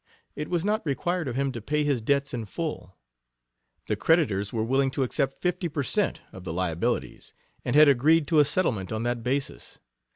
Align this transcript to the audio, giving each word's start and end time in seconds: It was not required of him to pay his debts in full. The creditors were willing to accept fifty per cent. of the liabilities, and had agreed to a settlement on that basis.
It 0.35 0.49
was 0.49 0.65
not 0.65 0.83
required 0.83 1.27
of 1.27 1.35
him 1.35 1.51
to 1.51 1.61
pay 1.61 1.83
his 1.83 2.01
debts 2.01 2.33
in 2.33 2.45
full. 2.45 2.97
The 3.85 3.95
creditors 3.95 4.51
were 4.51 4.63
willing 4.63 4.89
to 4.97 5.03
accept 5.03 5.43
fifty 5.43 5.69
per 5.69 5.83
cent. 5.83 6.21
of 6.33 6.43
the 6.43 6.51
liabilities, 6.51 7.35
and 7.63 7.75
had 7.75 7.87
agreed 7.87 8.25
to 8.29 8.39
a 8.39 8.45
settlement 8.45 8.91
on 8.91 9.03
that 9.03 9.21
basis. 9.21 9.77